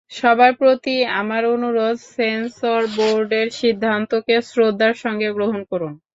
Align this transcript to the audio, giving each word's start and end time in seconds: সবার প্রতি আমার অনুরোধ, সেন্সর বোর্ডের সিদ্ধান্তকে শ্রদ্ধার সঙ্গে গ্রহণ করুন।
সবার 0.11 0.51
প্রতি 0.55 0.91
আমার 1.13 1.43
অনুরোধ, 1.47 1.97
সেন্সর 2.11 2.81
বোর্ডের 2.95 3.47
সিদ্ধান্তকে 3.51 4.35
শ্রদ্ধার 4.43 4.93
সঙ্গে 4.95 5.29
গ্রহণ 5.31 5.61
করুন। 5.71 5.93